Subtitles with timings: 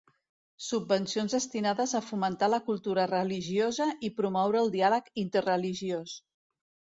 [0.67, 6.17] Subvencions destinades a fomentar la cultura religiosa i promoure el diàleg interreligiós.